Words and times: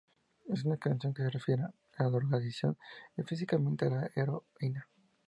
Es 0.47 0.65
una 0.65 0.77
canción 0.77 1.13
que 1.13 1.21
se 1.21 1.29
refiere 1.29 1.61
a 1.61 2.03
la 2.03 2.09
drogadicción, 2.09 2.75
específicamente 3.15 3.85
a 3.85 3.89
la 3.91 4.11
heroína. 4.15 4.89